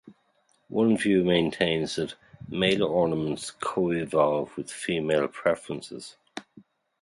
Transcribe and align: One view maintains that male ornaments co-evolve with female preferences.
One 0.69 0.97
view 0.97 1.23
maintains 1.23 1.97
that 1.97 2.15
male 2.49 2.85
ornaments 2.85 3.51
co-evolve 3.51 4.57
with 4.57 4.71
female 4.71 5.27
preferences. 5.27 6.15